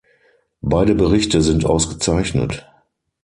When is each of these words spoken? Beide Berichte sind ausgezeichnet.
Beide 0.61 0.95
Berichte 0.95 1.43
sind 1.43 1.63
ausgezeichnet. 1.67 2.65